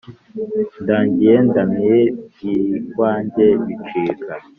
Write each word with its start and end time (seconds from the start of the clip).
«ndagiye 0.81 1.35
ndamiye 1.47 1.99
iby'iwanjye 2.13 3.45
bicika. 3.65 4.33